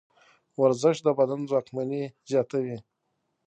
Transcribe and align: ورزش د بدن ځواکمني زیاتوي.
ورزش 0.61 0.97
د 1.05 1.07
بدن 1.19 1.39
ځواکمني 1.49 2.03
زیاتوي. 2.31 2.77